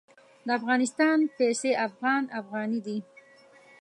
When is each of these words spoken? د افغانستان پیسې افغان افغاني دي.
د 0.45 0.47
افغانستان 0.59 1.17
پیسې 1.37 1.71
افغان 1.87 2.23
افغاني 2.39 2.79
دي. 2.85 2.97